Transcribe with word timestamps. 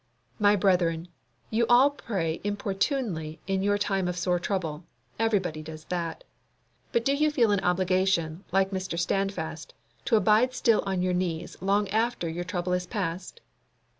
My 0.39 0.55
brethren, 0.55 1.09
you 1.51 1.67
all 1.69 1.91
pray 1.91 2.41
importunately 2.43 3.39
in 3.45 3.61
your 3.61 3.77
time 3.77 4.07
of 4.07 4.17
sore 4.17 4.39
trouble. 4.39 4.83
Everybody 5.19 5.61
does 5.61 5.83
that. 5.89 6.23
But 6.91 7.05
do 7.05 7.13
you 7.13 7.29
feel 7.29 7.51
an 7.51 7.59
obligation, 7.59 8.43
like 8.51 8.71
Standfast, 8.75 9.75
to 10.05 10.15
abide 10.15 10.55
still 10.55 10.81
on 10.87 11.03
your 11.03 11.13
knees 11.13 11.55
long 11.61 11.87
after 11.89 12.27
your 12.27 12.43
trouble 12.45 12.73
is 12.73 12.87
past? 12.87 13.41